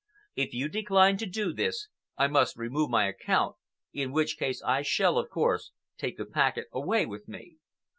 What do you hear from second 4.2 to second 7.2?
case I shall, of course, take the packet away